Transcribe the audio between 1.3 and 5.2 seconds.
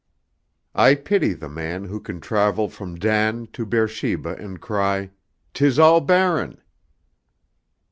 the man who can travel from Dan to Beersheba and cry,